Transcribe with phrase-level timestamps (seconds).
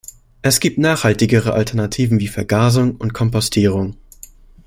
[0.41, 3.97] Es gibt nachhaltigere Alternativen wie Vergasung und Kompostierung.